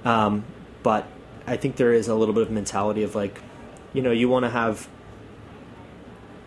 [0.04, 0.44] Um,
[0.84, 1.08] but
[1.48, 3.40] I think there is a little bit of mentality of like,
[3.94, 4.88] you know, you want to have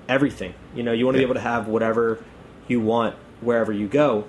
[0.08, 0.54] everything.
[0.74, 1.26] You know, you want to Yeah.
[1.26, 2.22] be able to have whatever
[2.68, 4.24] you want wherever you go.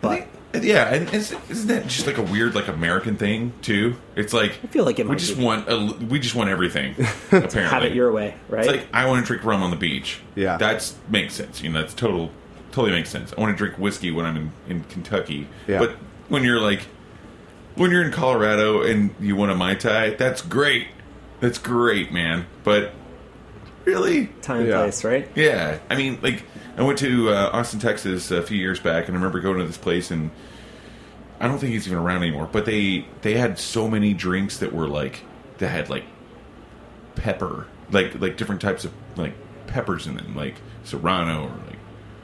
[0.00, 0.26] But know?
[0.54, 3.96] Yeah, and is, isn't that just like a weird like American thing too?
[4.16, 5.44] It's like I feel like it we might just be.
[5.44, 6.94] want a, we just want everything.
[7.26, 8.64] apparently, have it your way, right?
[8.64, 10.20] It's like I want to drink rum on the beach.
[10.34, 10.56] Yeah.
[10.56, 11.62] that's makes sense.
[11.62, 12.30] You know, that's total,
[12.72, 13.32] totally makes sense.
[13.36, 15.46] I want to drink whiskey when I'm in, in Kentucky.
[15.68, 15.78] Yeah.
[15.78, 15.90] But
[16.28, 16.82] when you're like,
[17.76, 20.88] when you're in Colorado and you want a mai tai, that's great.
[21.38, 22.46] That's great, man.
[22.64, 22.92] But
[23.84, 24.78] really, Time and Yeah.
[24.82, 25.28] place, right?
[25.34, 25.78] yeah.
[25.88, 26.44] I mean, like,
[26.76, 29.64] I went to uh, Austin, Texas a few years back, and I remember going to
[29.66, 30.30] this place, and
[31.40, 32.48] I don't think he's even around anymore.
[32.50, 35.24] But they they had so many drinks that were like
[35.58, 36.04] that had like
[37.16, 39.34] pepper, like like different types of like
[39.66, 41.78] peppers in them, like serrano or like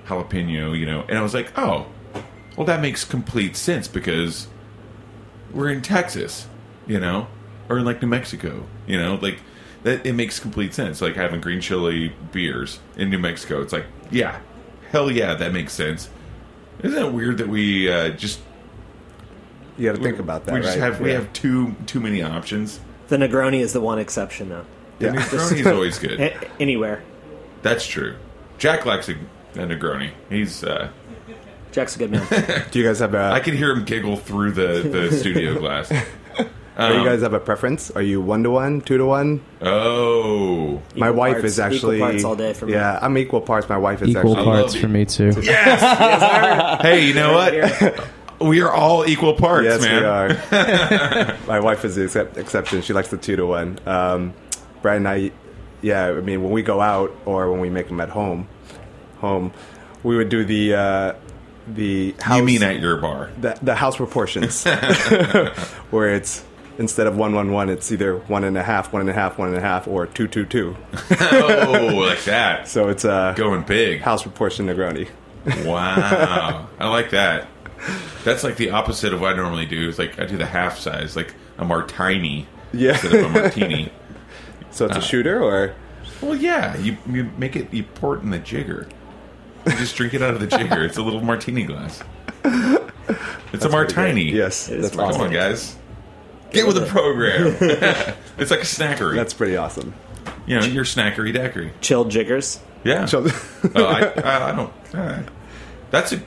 [0.06, 1.04] jalapeno, you know.
[1.08, 1.86] And I was like, oh,
[2.56, 4.46] well, that makes complete sense because
[5.52, 6.46] we're in Texas,
[6.86, 7.26] you know,
[7.68, 9.40] or in like New Mexico, you know, like
[9.86, 10.04] that.
[10.06, 11.00] It makes complete sense.
[11.00, 14.38] Like having green chili beers in New Mexico, it's like, yeah,
[14.90, 16.08] hell yeah, that makes sense.
[16.82, 18.40] Isn't it weird that we uh, just
[19.78, 20.54] You got to think about that.
[20.54, 20.82] we just right?
[20.92, 21.20] have we Yeah.
[21.20, 22.80] have too too many options.
[23.08, 24.64] The Negroni is the one exception, though.
[24.98, 25.12] The Yeah.
[25.14, 26.20] Negroni's always good.
[26.20, 27.02] A- anywhere,
[27.62, 28.16] That's true.
[28.58, 29.12] Jack likes a,
[29.54, 30.10] a Negroni.
[30.30, 30.62] He's.
[30.64, 30.90] Uh,
[31.72, 32.26] Jack's a good man.
[32.70, 33.18] Do you guys have a?
[33.32, 35.92] I can hear him giggle through the, the studio glass.
[36.76, 37.90] do Um, you guys have a preference?
[37.92, 39.40] Are you one to one, two to one?
[39.62, 42.72] Oh, My Equal wife parts- is actually equal parts all day for me.
[42.72, 43.68] Yeah, I'm equal parts.
[43.68, 44.10] My wife is.
[44.10, 44.44] Equal actually.
[44.44, 45.32] parts for me too.
[45.42, 46.80] yes!
[46.82, 47.98] hey, you know what?
[48.38, 50.02] We are all equal parts, Yes, man.
[50.02, 51.36] we are.
[51.48, 52.82] My wife is the excep- exception.
[52.82, 53.78] She likes the two to one.
[53.86, 54.34] Um,
[54.82, 55.30] Brad and I,
[55.80, 56.08] yeah.
[56.08, 58.46] I mean, when we go out or when we make them at home,
[59.20, 59.54] home,
[60.02, 61.12] we would do the uh,
[61.66, 62.36] the house.
[62.36, 63.30] You mean at your bar?
[63.40, 64.64] the, the house proportions,
[65.90, 66.44] where it's
[66.78, 69.38] instead of one one one, it's either one and a half, one and a half,
[69.38, 70.76] one and a half, or two two two.
[71.20, 72.68] oh, like that.
[72.68, 74.00] So it's a Going big.
[74.00, 75.08] house proportion Negroni.
[75.64, 76.66] Wow.
[76.78, 77.48] I like that.
[78.24, 79.88] That's like the opposite of what I normally do.
[79.88, 82.92] It's like I do the half size, like a martini Yeah.
[82.92, 83.92] instead of a martini.
[84.72, 84.88] So Uh.
[84.88, 85.74] it's a shooter, or
[86.20, 88.86] well, yeah, you, you make it, you pour it in the jigger.
[89.64, 90.84] You just drink it out of the jigger.
[90.84, 92.02] It's a little martini glass.
[93.52, 94.24] It's a martini.
[94.32, 95.22] yes, is that's Come awesome.
[95.22, 95.76] on, guys.
[96.50, 97.46] Get with the program.
[98.38, 99.16] it's like a snackery.
[99.16, 99.94] That's pretty awesome.
[100.46, 101.72] you know, you're snackery daiquiri.
[101.80, 102.60] Chilled jiggers.
[102.84, 103.06] Yeah.
[103.06, 103.26] So,
[103.74, 104.72] oh, I, I, I don't.
[104.94, 105.22] Uh,
[105.90, 106.22] that's a.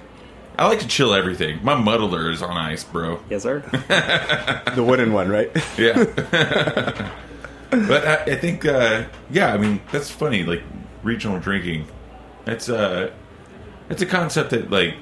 [0.57, 1.63] I like to chill everything.
[1.63, 3.21] My muddler is on ice, bro.
[3.29, 3.59] Yes, sir.
[4.75, 5.49] the wooden one, right?
[5.77, 6.03] Yeah.
[7.69, 10.43] but I, I think, uh, yeah, I mean, that's funny.
[10.43, 10.63] Like
[11.01, 11.87] regional drinking,
[12.45, 13.11] it's uh,
[13.89, 14.95] it's a concept that like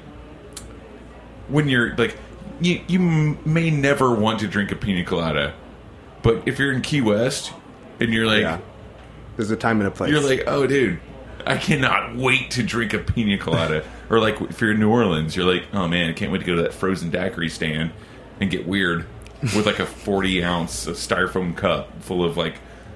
[1.47, 2.15] when you're like
[2.59, 2.99] you you
[3.45, 5.53] may never want to drink a pina colada,
[6.23, 7.53] but if you're in Key West
[7.99, 8.59] and you're like yeah.
[9.37, 10.09] There's a time and a place.
[10.09, 10.99] you're like, oh, dude,
[11.45, 13.85] I cannot wait to drink a pina colada.
[14.09, 16.45] or like if you're in New Orleans, you're like, oh man, I can't wait to
[16.45, 17.91] go to that frozen daiquiri stand
[18.41, 19.05] and get weird
[19.41, 22.55] with like a 40 ounce styrofoam cup full of like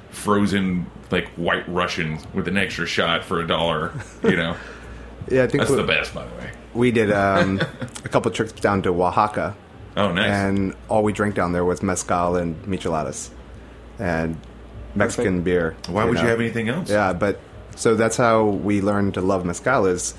[0.09, 3.93] frozen like white Russian with an extra shot for a dollar.
[4.23, 4.57] You know,
[5.29, 6.51] yeah, I think that's the best, by the way.
[6.73, 7.59] We did um,
[8.03, 9.55] a couple trips down to Oaxaca,
[9.97, 10.29] Oh, nice.
[10.31, 13.29] and all we drank down there was mezcal and micheladas,
[13.99, 14.37] and
[14.95, 15.75] Mexican beer.
[15.87, 16.21] Why would know.
[16.21, 16.89] you have anything else?
[16.89, 17.39] Yeah, but
[17.75, 20.13] so that's how we learned to love mezcal is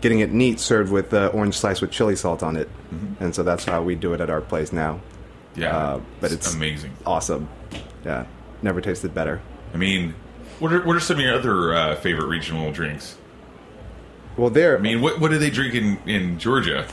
[0.00, 3.22] getting it neat, served with uh, orange slice with chili salt on it, Mm-hmm.
[3.24, 5.00] and so that's how we do it at our place now.
[5.54, 6.92] yeah, uh, but it's- amazing.
[7.04, 7.48] Awesome.
[8.04, 8.24] Yeah,
[8.62, 9.40] never tasted better.
[9.74, 10.14] I mean,
[10.58, 13.16] what are what are some of your other uh, favorite regional drinks?
[14.38, 14.78] Well, there.
[14.78, 16.86] I mean, what what do they drink in in Georgia?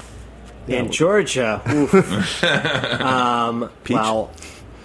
[0.67, 2.43] In Georgia, oof.
[3.01, 4.31] um, well,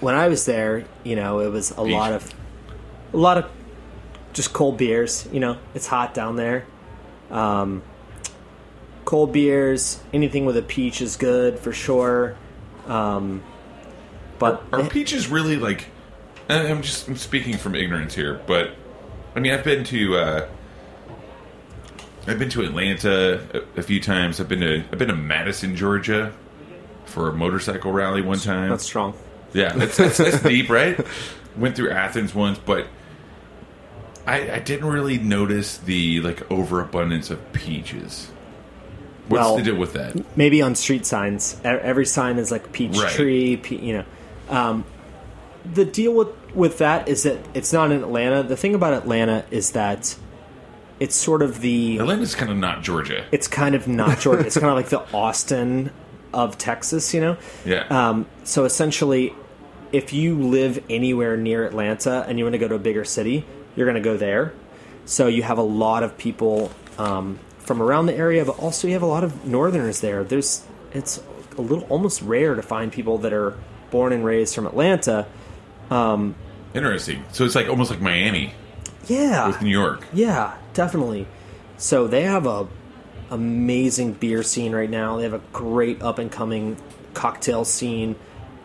[0.00, 1.92] when I was there, you know, it was a Peach.
[1.92, 2.34] lot of,
[3.14, 3.50] a lot of,
[4.34, 5.26] just cold beers.
[5.32, 6.66] You know, it's hot down there.
[7.30, 7.82] Um,
[9.06, 12.36] cold beers, anything with a peach is good for sure.
[12.86, 13.42] Um,
[14.38, 15.86] but Are peaches really like?
[16.50, 18.72] I'm just I'm speaking from ignorance here, but
[19.34, 20.48] I mean I've been to uh,
[22.30, 23.40] I've been to Atlanta
[23.76, 24.40] a, a few times.
[24.40, 26.32] I've been to I've been to Madison, Georgia,
[27.04, 28.70] for a motorcycle rally one time.
[28.70, 29.14] that's strong.
[29.52, 30.98] Yeah, it's, it's, it's deep, right?
[31.56, 32.86] Went through Athens once, but
[34.26, 38.30] I, I didn't really notice the like overabundance of peaches.
[39.28, 40.36] What's Well- the deal with that?
[40.36, 41.60] maybe on street signs.
[41.64, 43.10] Every sign is like peach Right.
[43.12, 44.04] tree, pe- you know.
[44.48, 44.84] Um,
[45.74, 48.42] the deal with with that is that it's not in Atlanta.
[48.42, 50.16] The thing about Atlanta is that
[51.00, 53.24] it's sort of the Atlanta's kind of not Georgia.
[53.32, 54.46] it's kind of not Georgia.
[54.46, 55.90] it's kind of like the Austin
[56.32, 57.36] of Texas, you know.
[57.64, 57.86] Yeah.
[57.88, 59.34] Um, so essentially,
[59.92, 63.44] if you live anywhere near Atlanta and you want to go to a bigger city,
[63.74, 64.52] you're going to go there.
[65.06, 68.92] So you have a lot of people um, from around the area, but also you
[68.92, 70.22] have a lot of Northerners there.
[70.22, 71.22] There's it's
[71.56, 73.56] a little almost rare to find people that are
[73.90, 75.26] born and raised from Atlanta.
[76.74, 77.24] Interesting.
[77.32, 78.54] So it's like almost like Miami
[79.06, 80.06] Yeah, with New York.
[80.12, 81.26] Yeah, definitely.
[81.78, 82.68] So they have a
[83.30, 85.16] amazing beer scene right now.
[85.16, 86.76] They have a great up and coming
[87.14, 88.16] cocktail scene.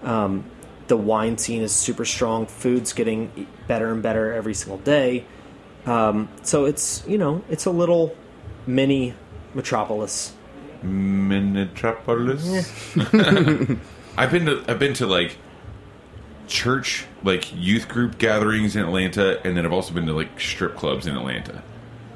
[0.04, 0.44] Um,
[0.88, 2.46] the wine scene is super strong.
[2.46, 5.26] Food's getting better and better every single day.
[5.86, 8.16] Um, so it's you know it's a little
[8.68, 9.14] mini
[9.54, 10.34] metropolis.
[10.84, 12.46] Minneapolis.
[14.18, 15.38] I've been to I've been to like
[16.48, 20.76] church like youth group gatherings in Atlanta, and then I've also been to like strip
[20.76, 21.64] clubs in Atlanta.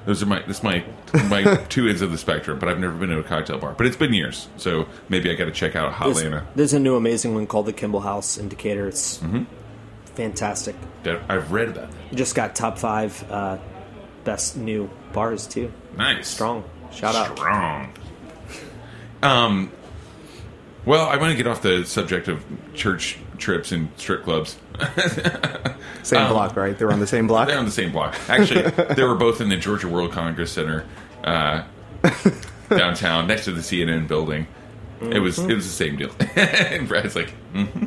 [0.06, 0.84] Those are my that's my
[1.30, 2.58] my two ends of the spectrum.
[2.60, 3.74] But I've never been to a cocktail bar.
[3.78, 6.46] But it's been years, so maybe I got to check out There's, Hotlanta.
[6.56, 8.88] there's a new amazing one called the Kimball House in Decatur.
[8.88, 9.22] It's
[10.16, 10.76] fantastic.
[11.06, 12.16] I've read about that.
[12.16, 13.58] Just got top five uh,
[14.24, 15.72] best new bars too.
[15.98, 16.64] Nice, Strong.
[16.92, 17.38] Shout out.
[17.38, 17.94] strong.
[19.22, 19.72] Um.
[20.86, 24.58] Well, I want to get off the subject of church trips and strip clubs.
[26.04, 26.78] Same Um, block, right?
[26.78, 27.48] They were on the same block.
[27.48, 28.16] They're on the same block.
[28.30, 30.86] Actually, they were both in the Georgia World Congress Center
[31.24, 31.64] uh,
[32.70, 34.48] downtown, next to the CNN building.
[35.02, 36.12] It was it was the same deal.
[36.36, 37.86] and Brad's like, hmm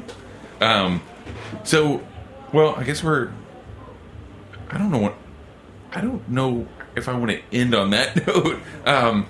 [0.61, 1.03] um,
[1.65, 2.03] so,
[2.53, 3.31] well, I guess we're.
[4.71, 5.15] I don't know what.
[5.93, 6.67] I don't know
[6.97, 8.61] if I want to end on that note.
[8.87, 9.27] Um,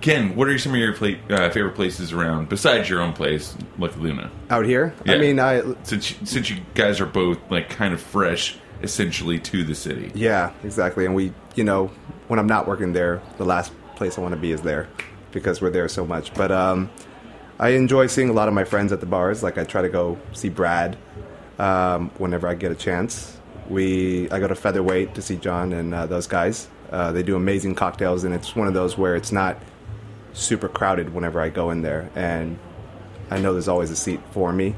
[0.00, 3.96] Ken, what are some of your uh, favorite places around besides your own place, like
[3.96, 4.30] Luna?
[4.50, 5.14] Out here, Yeah.
[5.14, 9.64] I mean, I Since since you guys are both like kind of fresh, essentially to
[9.64, 10.12] the city.
[10.14, 11.04] yeah, exactly.
[11.04, 11.90] And we, you know,
[12.28, 14.88] when I'm not working there, the last place I want to be is there
[15.32, 16.32] because we're there so much.
[16.34, 16.90] But um,
[17.58, 19.42] I enjoy seeing a lot of my friends at the bars.
[19.42, 20.96] Like I try to go see Brad
[21.58, 23.36] um, whenever I get a chance.
[23.68, 26.68] We I go to Featherweight to see John and uh, those guys.
[26.90, 29.58] Uh, they do amazing cocktails, and it's one of those where it's not
[30.32, 32.58] super crowded whenever I go in there, and
[33.30, 34.74] I know there's always a seat for me,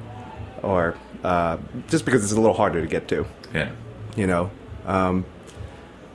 [0.62, 3.70] or uh, just because it's a little harder to get to Yeah.
[4.16, 4.50] you know.
[4.86, 5.24] Um,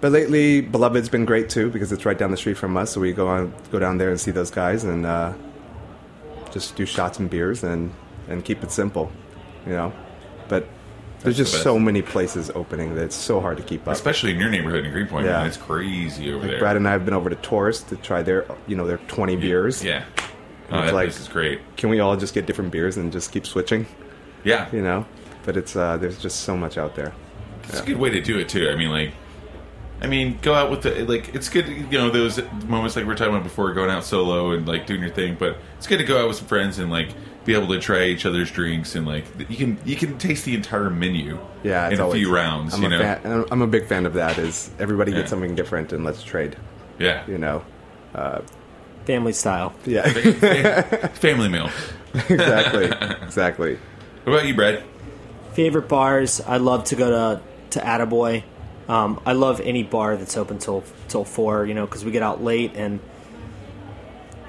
[0.01, 2.91] but lately, Beloved's been great too because it's right down the street from us.
[2.91, 5.33] So we go on, go down there and see those guys and uh,
[6.51, 7.91] just do shots and beers and
[8.27, 9.11] and keep it simple,
[9.65, 9.93] you know.
[10.47, 10.67] But
[11.25, 13.93] there's just the so many places opening that it's so hard to keep up.
[13.93, 15.33] Especially in your neighborhood in Greenpoint, Yeah.
[15.39, 15.47] man.
[15.47, 16.59] It's crazy over Like there.
[16.59, 19.35] Brad and I have been over to Tørst to try their, you know, their 20
[19.35, 19.83] beers.
[19.83, 20.03] Yeah.
[20.71, 21.59] Oh, that like- place is great.
[21.77, 23.85] Can we all just get different beers and just keep switching?
[24.43, 24.67] Yeah.
[24.71, 25.05] You know.
[25.43, 27.13] But it's uh, there's just so much out there.
[27.69, 28.69] It's a good way to do it too.
[28.69, 29.11] I mean, like,
[30.01, 31.33] I mean, go out with the like.
[31.35, 34.51] It's good, you know, those moments like we are talking about before, going out solo
[34.51, 35.35] and like doing your thing.
[35.39, 37.09] But it's good to go out with some friends and like
[37.45, 40.53] be able to try each other's drinks and like you can you can taste the
[40.55, 41.37] entire menu.
[41.63, 42.73] Yeah, in a always- few rounds.
[42.73, 44.37] I'm you a know, fan, I'm- I'm a big fan of that.
[44.37, 45.19] Is everybody Yeah.
[45.19, 46.57] gets something different and let's trade.
[46.99, 47.63] yeah, You know.
[49.05, 49.73] Family style.
[49.85, 50.09] Yeah.
[51.09, 51.69] family meal.
[52.29, 52.85] exactly.
[53.23, 53.77] Exactly.
[54.23, 54.81] What about you, Brad?
[55.53, 56.41] Favorite bars?
[56.41, 57.41] I love to go to
[57.71, 58.43] to Attaboy.
[58.87, 61.65] Um, I love any bar that's open till till four.
[61.65, 62.99] You know, because we get out late and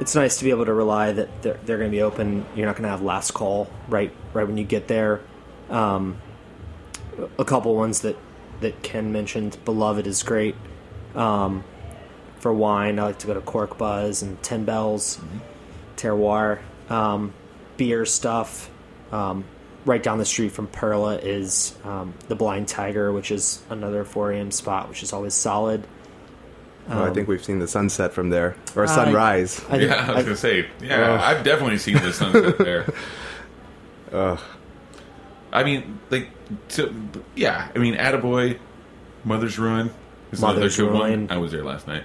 [0.00, 2.46] it's nice to be able to rely that they're, they're going to be open.
[2.54, 5.20] You're not going to have last call right right when you get there.
[5.70, 6.18] Um,
[7.38, 8.16] a couple ones that
[8.60, 9.58] that Ken mentioned.
[9.64, 10.54] Beloved is great.
[11.14, 11.64] Um,
[12.38, 15.18] for wine, I like to go to Corkbuzz and Ten Bells,
[15.96, 16.60] Terroir.
[16.88, 17.32] Um,
[17.76, 18.70] beer stuff.
[19.12, 19.44] Um,
[19.84, 24.32] right down the street from Perla is um, the Blind Tiger, which is another 4
[24.32, 24.50] a.m.
[24.50, 25.86] spot, which is always solid.
[26.88, 29.58] Well, I think um, we've seen the sunset from there, or I- sunrise.
[29.68, 30.66] I think- Yeah, I was I- gonna say.
[30.80, 31.20] Yeah, Ugh.
[31.20, 32.86] I've definitely seen the sunset there.
[34.12, 34.40] Ugh.
[35.52, 36.28] I mean, like,
[36.70, 36.94] to,
[37.34, 37.68] yeah.
[37.74, 38.58] I mean, Attaboy,
[39.24, 39.90] Mother's Ruin
[40.32, 41.20] is Mother's another good Ruin.
[41.28, 41.30] one.
[41.36, 42.04] I was there last night.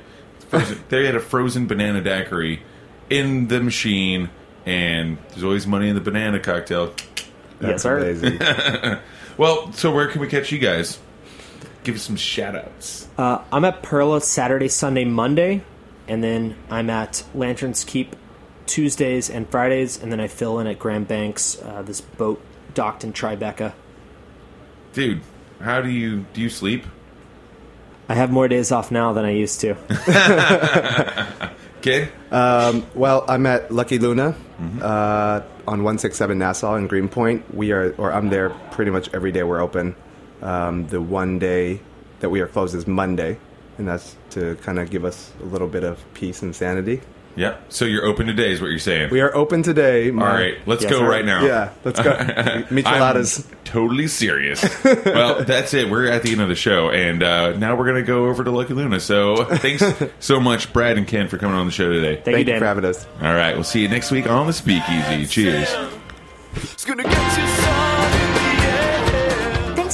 [0.50, 2.62] Frozen, they had a frozen banana daiquiri
[3.10, 4.30] in the machine,
[4.66, 6.94] and there's always money in the banana cocktail.
[6.98, 7.28] Yes,
[7.60, 7.98] That's sir.
[8.00, 8.98] amazing.
[9.38, 11.00] Well, so where can we catch you guys?
[11.84, 13.08] Give us some shout outs.
[13.18, 15.64] Uh, I'm at Perla Saturday, Sunday, Monday,
[16.08, 18.16] and then I'm at Lantern's Keep
[18.68, 22.42] Tuesdays and Fridays, and then I fill in at Grand Banks, uh, this boat
[22.74, 23.74] docked in Tribeca.
[24.94, 25.22] Dude,
[25.60, 26.86] how do you do you sleep?
[28.10, 29.76] I have more days off now than I used to.
[31.82, 32.10] Kid?
[32.32, 34.80] well, I'm at Lucky Luna Mm-hmm.
[34.84, 37.56] uh, on 167 Nassau in Greenpoint.
[37.56, 39.96] We are, or I'm there pretty much every day we're open.
[40.42, 41.80] Um, the one day
[42.20, 43.38] that we are closed is Monday,
[43.78, 47.02] and that's to kind of give us a little bit of peace and sanity.
[47.38, 47.72] Yep.
[47.72, 49.10] So you're open today, is what you're saying.
[49.10, 50.10] We are open today.
[50.10, 51.10] All My- right, let's Yes, go sir.
[51.10, 51.46] right now.
[51.46, 52.12] Yeah, let's go.
[52.70, 53.50] Micheladas.
[53.50, 54.62] I'm totally serious.
[54.84, 55.90] well, that's it.
[55.90, 58.52] We're at the end of the show, and uh, now we're gonna go over to
[58.52, 59.00] Lucky Luna.
[59.00, 59.82] So thanks
[60.20, 62.16] so much, Brad and Ken, for coming on the show today.
[62.16, 62.60] Thank, Thank you, you Dan.
[62.60, 63.08] for having us.
[63.22, 65.26] All right, we'll see you next week on the Speakeasy.
[65.26, 65.70] Cheers.